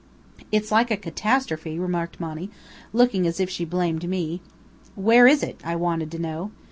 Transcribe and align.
_""It's 0.51 0.71
like 0.71 0.89
a 0.89 0.97
catastrophe," 0.97 1.77
remarked 1.77 2.19
Monny, 2.19 2.49
looking 2.91 3.27
as 3.27 3.39
if 3.39 3.51
she 3.51 3.65
blamed 3.65 4.09
me. 4.09 4.41
"Where 4.95 5.27
is 5.27 5.43
it?" 5.43 5.61
I 5.63 5.75
wanted 5.75 6.09
to 6.13 6.17
know. 6.17 6.49